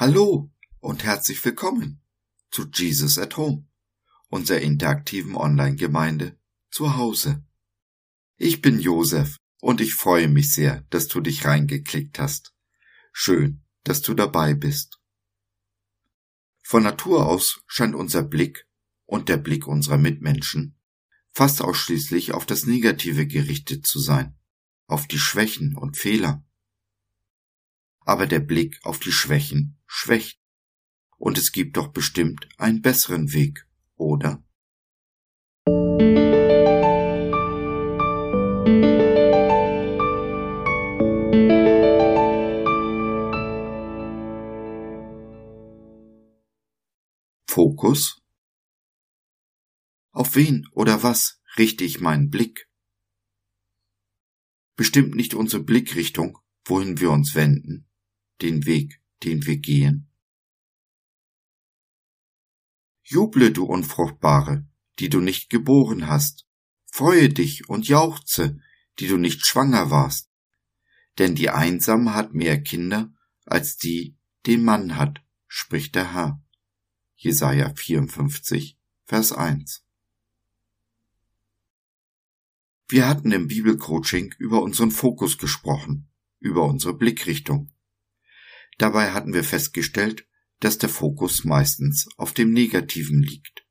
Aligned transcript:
Hallo 0.00 0.50
und 0.78 1.04
herzlich 1.04 1.44
willkommen 1.44 2.00
zu 2.50 2.66
Jesus 2.72 3.18
at 3.18 3.36
Home, 3.36 3.68
unserer 4.28 4.60
interaktiven 4.60 5.36
Online-Gemeinde 5.36 6.38
zu 6.70 6.96
Hause. 6.96 7.44
Ich 8.38 8.62
bin 8.62 8.80
Josef 8.80 9.36
und 9.60 9.82
ich 9.82 9.92
freue 9.92 10.28
mich 10.28 10.54
sehr, 10.54 10.86
dass 10.88 11.06
du 11.06 11.20
dich 11.20 11.44
reingeklickt 11.44 12.18
hast. 12.18 12.54
Schön, 13.12 13.62
dass 13.84 14.00
du 14.00 14.14
dabei 14.14 14.54
bist. 14.54 15.02
Von 16.62 16.82
Natur 16.82 17.26
aus 17.26 17.60
scheint 17.66 17.94
unser 17.94 18.22
Blick 18.22 18.66
und 19.04 19.28
der 19.28 19.36
Blick 19.36 19.66
unserer 19.66 19.98
Mitmenschen 19.98 20.80
fast 21.34 21.60
ausschließlich 21.60 22.32
auf 22.32 22.46
das 22.46 22.64
Negative 22.64 23.26
gerichtet 23.26 23.86
zu 23.86 23.98
sein, 24.00 24.38
auf 24.86 25.06
die 25.06 25.18
Schwächen 25.18 25.76
und 25.76 25.98
Fehler. 25.98 26.42
Aber 28.10 28.26
der 28.26 28.40
Blick 28.40 28.80
auf 28.82 28.98
die 28.98 29.12
Schwächen 29.12 29.78
schwächt. 29.86 30.40
Und 31.16 31.38
es 31.38 31.52
gibt 31.52 31.76
doch 31.76 31.92
bestimmt 31.92 32.48
einen 32.58 32.82
besseren 32.82 33.32
Weg, 33.32 33.68
oder? 33.94 34.42
Fokus? 47.46 48.20
Auf 50.10 50.34
wen 50.34 50.66
oder 50.72 51.04
was 51.04 51.40
richte 51.56 51.84
ich 51.84 52.00
meinen 52.00 52.28
Blick? 52.28 52.68
Bestimmt 54.74 55.14
nicht 55.14 55.34
unsere 55.34 55.62
Blickrichtung, 55.62 56.38
wohin 56.64 56.98
wir 56.98 57.12
uns 57.12 57.36
wenden, 57.36 57.86
den 58.42 58.66
Weg, 58.66 59.00
den 59.22 59.46
wir 59.46 59.58
gehen? 59.58 60.08
Juble, 63.02 63.50
du 63.50 63.64
Unfruchtbare, 63.64 64.66
die 64.98 65.08
du 65.08 65.20
nicht 65.20 65.50
geboren 65.50 66.06
hast, 66.06 66.46
freue 66.86 67.28
dich 67.28 67.68
und 67.68 67.88
jauchze, 67.88 68.60
die 68.98 69.08
du 69.08 69.16
nicht 69.16 69.44
schwanger 69.46 69.90
warst, 69.90 70.30
denn 71.18 71.34
die 71.34 71.50
Einsame 71.50 72.14
hat 72.14 72.34
mehr 72.34 72.62
Kinder 72.62 73.12
als 73.44 73.76
die, 73.76 74.16
den 74.46 74.62
Mann 74.62 74.96
hat, 74.96 75.20
spricht 75.48 75.94
der 75.94 76.14
Herr. 76.14 76.42
Jesaja 77.16 77.74
54, 77.74 78.78
Vers 79.04 79.32
1. 79.32 79.84
Wir 82.88 83.08
hatten 83.08 83.30
im 83.32 83.48
Bibelcoaching 83.48 84.34
über 84.38 84.62
unseren 84.62 84.90
Fokus 84.90 85.38
gesprochen, 85.38 86.08
über 86.38 86.64
unsere 86.64 86.94
Blickrichtung. 86.96 87.72
Dabei 88.80 89.12
hatten 89.12 89.34
wir 89.34 89.44
festgestellt, 89.44 90.26
dass 90.58 90.78
der 90.78 90.88
Fokus 90.88 91.44
meistens 91.44 92.08
auf 92.16 92.32
dem 92.32 92.50
Negativen 92.50 93.20
liegt. 93.20 93.66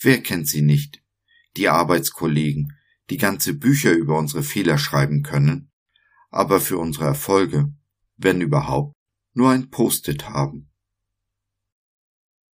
Wer 0.00 0.22
kennt 0.22 0.48
sie 0.48 0.62
nicht? 0.62 1.02
Die 1.58 1.68
Arbeitskollegen, 1.68 2.78
die 3.10 3.18
ganze 3.18 3.52
Bücher 3.52 3.92
über 3.92 4.18
unsere 4.18 4.42
Fehler 4.42 4.78
schreiben 4.78 5.22
können, 5.22 5.70
aber 6.30 6.62
für 6.62 6.78
unsere 6.78 7.04
Erfolge, 7.04 7.74
wenn 8.16 8.40
überhaupt, 8.40 8.96
nur 9.34 9.50
ein 9.50 9.68
Post-it 9.68 10.30
haben. 10.30 10.70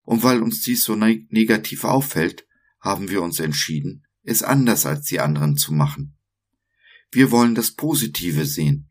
Und 0.02 0.24
weil 0.24 0.42
uns 0.42 0.62
dies 0.62 0.82
so 0.82 0.96
ne 0.96 1.28
negativ 1.28 1.84
auffällt, 1.84 2.44
haben 2.80 3.08
wir 3.08 3.22
uns 3.22 3.38
entschieden, 3.38 4.04
es 4.24 4.42
anders 4.42 4.84
als 4.84 5.06
die 5.06 5.20
anderen 5.20 5.56
zu 5.56 5.72
machen. 5.72 6.18
Wir 7.12 7.30
wollen 7.30 7.54
das 7.54 7.70
Positive 7.76 8.46
sehen, 8.46 8.90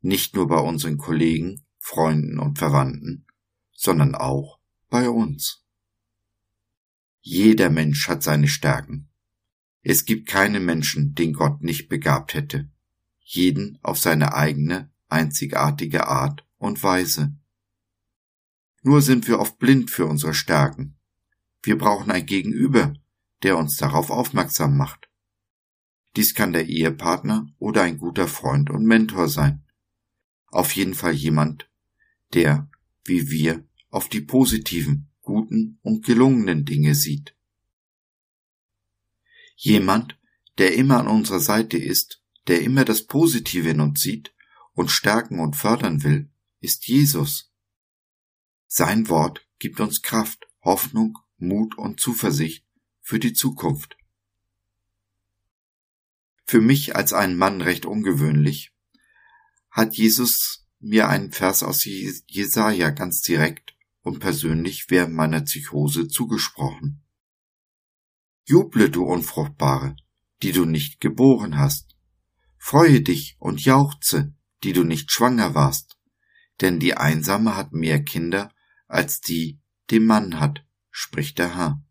nicht 0.00 0.34
nur 0.34 0.48
bei 0.48 0.58
unseren 0.58 0.96
Kollegen, 0.96 1.65
Freunden 1.88 2.40
und 2.40 2.58
Verwandten, 2.58 3.26
sondern 3.72 4.16
auch 4.16 4.58
bei 4.88 5.08
uns. 5.08 5.64
Jeder 7.20 7.70
Mensch 7.70 8.08
hat 8.08 8.24
seine 8.24 8.48
Stärken. 8.48 9.08
Es 9.82 10.04
gibt 10.04 10.26
keinen 10.26 10.64
Menschen, 10.64 11.14
den 11.14 11.32
Gott 11.32 11.62
nicht 11.62 11.88
begabt 11.88 12.34
hätte, 12.34 12.68
jeden 13.20 13.78
auf 13.82 14.00
seine 14.00 14.34
eigene, 14.34 14.92
einzigartige 15.06 16.08
Art 16.08 16.44
und 16.56 16.82
Weise. 16.82 17.36
Nur 18.82 19.00
sind 19.00 19.28
wir 19.28 19.38
oft 19.38 19.60
blind 19.60 19.88
für 19.88 20.06
unsere 20.06 20.34
Stärken. 20.34 20.98
Wir 21.62 21.78
brauchen 21.78 22.10
ein 22.10 22.26
Gegenüber, 22.26 22.94
der 23.44 23.56
uns 23.56 23.76
darauf 23.76 24.10
aufmerksam 24.10 24.76
macht. 24.76 25.08
Dies 26.16 26.34
kann 26.34 26.52
der 26.52 26.66
Ehepartner 26.66 27.46
oder 27.58 27.82
ein 27.82 27.98
guter 27.98 28.26
Freund 28.26 28.70
und 28.70 28.84
Mentor 28.84 29.28
sein. 29.28 29.64
Auf 30.48 30.72
jeden 30.72 30.94
Fall 30.94 31.12
jemand, 31.12 31.70
der, 32.34 32.70
wie 33.04 33.30
wir, 33.30 33.64
auf 33.90 34.08
die 34.08 34.20
positiven, 34.20 35.08
guten 35.22 35.78
und 35.82 36.04
gelungenen 36.04 36.64
Dinge 36.64 36.94
sieht. 36.94 37.34
Jemand, 39.56 40.18
der 40.58 40.74
immer 40.74 41.00
an 41.00 41.08
unserer 41.08 41.40
Seite 41.40 41.78
ist, 41.78 42.22
der 42.46 42.62
immer 42.62 42.84
das 42.84 43.06
Positive 43.06 43.68
in 43.70 43.80
uns 43.80 44.00
sieht 44.00 44.34
und 44.72 44.90
stärken 44.90 45.40
und 45.40 45.56
fördern 45.56 46.02
will, 46.02 46.30
ist 46.60 46.86
Jesus. 46.86 47.50
Sein 48.66 49.08
Wort 49.08 49.46
gibt 49.58 49.80
uns 49.80 50.02
Kraft, 50.02 50.46
Hoffnung, 50.62 51.18
Mut 51.38 51.76
und 51.78 52.00
Zuversicht 52.00 52.64
für 53.00 53.18
die 53.18 53.32
Zukunft. 53.32 53.96
Für 56.44 56.60
mich 56.60 56.94
als 56.94 57.12
einen 57.12 57.36
Mann 57.36 57.60
recht 57.60 57.86
ungewöhnlich, 57.86 58.72
hat 59.70 59.94
Jesus 59.96 60.65
mir 60.88 61.08
einen 61.08 61.32
Vers 61.32 61.62
aus 61.62 61.84
Jesaja 61.84 62.90
ganz 62.90 63.20
direkt 63.22 63.76
und 64.02 64.20
persönlich 64.20 64.86
während 64.88 65.14
meiner 65.14 65.42
Psychose 65.42 66.08
zugesprochen. 66.08 67.02
Juble, 68.44 68.90
du 68.90 69.04
Unfruchtbare, 69.04 69.96
die 70.42 70.52
du 70.52 70.64
nicht 70.64 71.00
geboren 71.00 71.58
hast. 71.58 71.96
Freue 72.56 73.00
dich 73.00 73.36
und 73.38 73.64
jauchze, 73.64 74.34
die 74.62 74.72
du 74.72 74.84
nicht 74.84 75.10
schwanger 75.10 75.54
warst, 75.54 75.98
denn 76.60 76.78
die 76.78 76.96
Einsame 76.96 77.56
hat 77.56 77.72
mehr 77.72 78.02
Kinder 78.02 78.52
als 78.86 79.20
die, 79.20 79.60
die 79.90 80.00
Mann 80.00 80.38
hat, 80.38 80.64
spricht 80.90 81.38
der 81.38 81.56
Herr. 81.56 81.82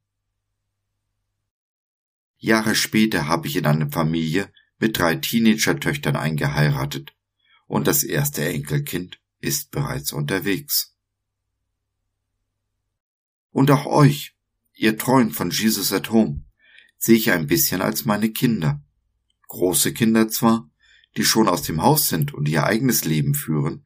Jahre 2.37 2.75
später 2.75 3.27
habe 3.27 3.47
ich 3.47 3.55
in 3.55 3.65
eine 3.65 3.89
Familie 3.89 4.51
mit 4.77 4.97
drei 4.97 5.15
Teenager-Töchtern 5.15 6.15
eingeheiratet 6.15 7.14
und 7.67 7.87
das 7.87 8.03
erste 8.03 8.47
Enkelkind 8.47 9.19
ist 9.39 9.71
bereits 9.71 10.11
unterwegs. 10.11 10.95
Und 13.51 13.71
auch 13.71 13.85
euch, 13.85 14.35
ihr 14.73 14.97
Treuen 14.97 15.31
von 15.31 15.49
Jesus 15.49 15.93
at 15.93 16.11
Home, 16.11 16.43
sehe 16.97 17.15
ich 17.15 17.31
ein 17.31 17.47
bisschen 17.47 17.81
als 17.81 18.05
meine 18.05 18.31
Kinder. 18.31 18.83
Große 19.47 19.93
Kinder 19.93 20.27
zwar, 20.27 20.69
die 21.17 21.23
schon 21.23 21.47
aus 21.47 21.61
dem 21.61 21.81
Haus 21.81 22.07
sind 22.09 22.33
und 22.33 22.49
ihr 22.49 22.65
eigenes 22.65 23.05
Leben 23.05 23.33
führen, 23.33 23.85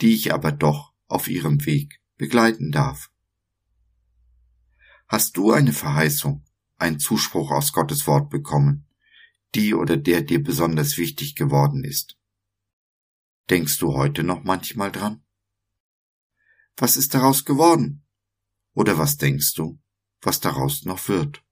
die 0.00 0.14
ich 0.14 0.32
aber 0.32 0.52
doch 0.52 0.94
auf 1.06 1.28
ihrem 1.28 1.64
Weg 1.64 2.00
begleiten 2.16 2.72
darf. 2.72 3.10
Hast 5.06 5.36
du 5.36 5.52
eine 5.52 5.72
Verheißung, 5.72 6.44
einen 6.76 6.98
Zuspruch 6.98 7.50
aus 7.50 7.72
Gottes 7.72 8.06
Wort 8.06 8.28
bekommen, 8.30 8.86
die 9.54 9.74
oder 9.74 9.96
der 9.96 10.22
dir 10.22 10.42
besonders 10.42 10.98
wichtig 10.98 11.34
geworden 11.34 11.84
ist? 11.84 12.17
Denkst 13.50 13.78
du 13.78 13.94
heute 13.94 14.22
noch 14.24 14.44
manchmal 14.44 14.92
dran? 14.92 15.22
Was 16.76 16.96
ist 16.96 17.14
daraus 17.14 17.44
geworden? 17.44 18.04
Oder 18.74 18.98
was 18.98 19.16
denkst 19.16 19.54
du, 19.54 19.80
was 20.20 20.40
daraus 20.40 20.84
noch 20.84 21.08
wird? 21.08 21.42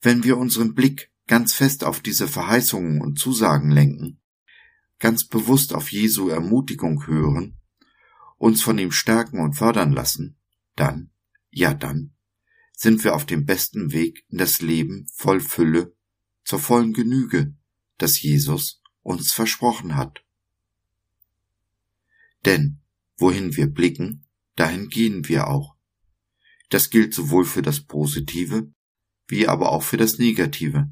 Wenn 0.00 0.24
wir 0.24 0.38
unseren 0.38 0.74
Blick 0.74 1.12
ganz 1.26 1.52
fest 1.52 1.84
auf 1.84 2.00
diese 2.00 2.26
Verheißungen 2.26 3.02
und 3.02 3.18
Zusagen 3.18 3.70
lenken, 3.70 4.20
ganz 4.98 5.26
bewusst 5.26 5.74
auf 5.74 5.92
Jesu 5.92 6.28
Ermutigung 6.28 7.06
hören, 7.06 7.58
uns 8.38 8.62
von 8.62 8.78
ihm 8.78 8.92
stärken 8.92 9.40
und 9.40 9.54
fördern 9.54 9.92
lassen, 9.92 10.38
dann, 10.74 11.10
ja 11.50 11.74
dann, 11.74 12.14
sind 12.72 13.04
wir 13.04 13.14
auf 13.14 13.26
dem 13.26 13.44
besten 13.44 13.92
Weg 13.92 14.24
in 14.28 14.38
das 14.38 14.62
Leben 14.62 15.06
voll 15.12 15.40
Fülle, 15.40 15.94
zur 16.44 16.60
vollen 16.60 16.92
Genüge, 16.92 17.54
das 17.98 18.20
Jesus 18.22 18.80
uns 19.02 19.32
versprochen 19.32 19.96
hat. 19.96 20.24
Denn 22.44 22.80
wohin 23.16 23.56
wir 23.56 23.66
blicken, 23.66 24.26
dahin 24.56 24.88
gehen 24.88 25.28
wir 25.28 25.48
auch. 25.48 25.76
Das 26.70 26.90
gilt 26.90 27.14
sowohl 27.14 27.44
für 27.44 27.62
das 27.62 27.80
Positive 27.80 28.72
wie 29.28 29.46
aber 29.46 29.70
auch 29.70 29.82
für 29.82 29.98
das 29.98 30.18
Negative. 30.18 30.90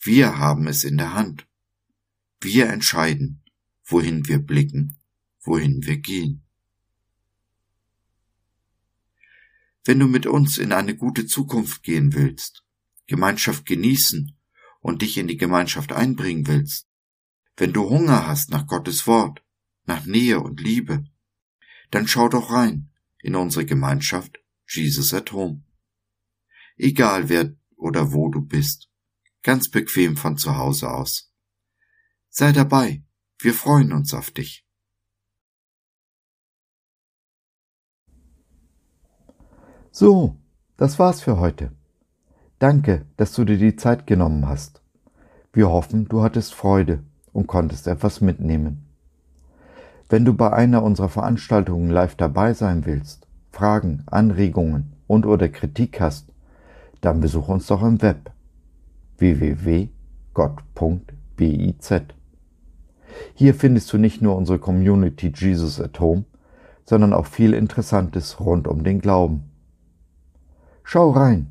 Wir 0.00 0.38
haben 0.38 0.68
es 0.68 0.84
in 0.84 0.96
der 0.96 1.14
Hand. 1.14 1.46
Wir 2.40 2.68
entscheiden, 2.68 3.42
wohin 3.84 4.28
wir 4.28 4.38
blicken, 4.38 4.98
wohin 5.42 5.84
wir 5.84 5.98
gehen. 5.98 6.44
Wenn 9.84 9.98
du 9.98 10.06
mit 10.06 10.26
uns 10.26 10.58
in 10.58 10.72
eine 10.72 10.96
gute 10.96 11.26
Zukunft 11.26 11.82
gehen 11.82 12.14
willst, 12.14 12.64
Gemeinschaft 13.06 13.66
genießen 13.66 14.35
und 14.86 15.02
dich 15.02 15.18
in 15.18 15.26
die 15.26 15.36
Gemeinschaft 15.36 15.90
einbringen 15.90 16.46
willst, 16.46 16.88
wenn 17.56 17.72
du 17.72 17.90
Hunger 17.90 18.28
hast 18.28 18.50
nach 18.50 18.68
Gottes 18.68 19.08
Wort, 19.08 19.44
nach 19.84 20.06
Nähe 20.06 20.38
und 20.38 20.60
Liebe, 20.60 21.04
dann 21.90 22.06
schau 22.06 22.28
doch 22.28 22.52
rein 22.52 22.92
in 23.18 23.34
unsere 23.34 23.66
Gemeinschaft 23.66 24.38
Jesus 24.68 25.12
at 25.12 25.32
Home. 25.32 25.64
Egal 26.76 27.28
wer 27.28 27.56
oder 27.74 28.12
wo 28.12 28.28
du 28.28 28.40
bist, 28.40 28.88
ganz 29.42 29.68
bequem 29.68 30.16
von 30.16 30.38
zu 30.38 30.56
Hause 30.56 30.88
aus. 30.88 31.32
Sei 32.28 32.52
dabei, 32.52 33.02
wir 33.40 33.54
freuen 33.54 33.92
uns 33.92 34.14
auf 34.14 34.30
dich. 34.30 34.64
So, 39.90 40.40
das 40.76 41.00
war's 41.00 41.22
für 41.22 41.38
heute. 41.38 41.76
Danke, 42.58 43.02
dass 43.18 43.32
du 43.34 43.44
dir 43.44 43.58
die 43.58 43.76
Zeit 43.76 44.06
genommen 44.06 44.48
hast. 44.48 44.80
Wir 45.52 45.68
hoffen, 45.68 46.08
du 46.08 46.22
hattest 46.22 46.54
Freude 46.54 47.00
und 47.32 47.46
konntest 47.46 47.86
etwas 47.86 48.22
mitnehmen. 48.22 48.86
Wenn 50.08 50.24
du 50.24 50.32
bei 50.32 50.52
einer 50.52 50.82
unserer 50.82 51.10
Veranstaltungen 51.10 51.90
live 51.90 52.14
dabei 52.14 52.54
sein 52.54 52.86
willst, 52.86 53.26
Fragen, 53.50 54.04
Anregungen 54.06 54.94
und 55.06 55.26
oder 55.26 55.48
Kritik 55.48 56.00
hast, 56.00 56.32
dann 57.02 57.20
besuch 57.20 57.48
uns 57.48 57.66
doch 57.66 57.82
im 57.82 58.00
Web 58.00 58.30
www.gott.biz. 59.18 59.90
Hier 63.34 63.54
findest 63.54 63.92
du 63.92 63.98
nicht 63.98 64.22
nur 64.22 64.34
unsere 64.36 64.58
Community 64.58 65.32
Jesus 65.34 65.78
at 65.80 66.00
Home, 66.00 66.24
sondern 66.84 67.12
auch 67.12 67.26
viel 67.26 67.52
Interessantes 67.52 68.40
rund 68.40 68.66
um 68.66 68.82
den 68.82 69.00
Glauben. 69.00 69.50
Schau 70.84 71.10
rein, 71.10 71.50